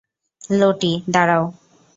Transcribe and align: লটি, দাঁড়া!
লটি, 0.51 0.91
দাঁড়া! 1.13 1.39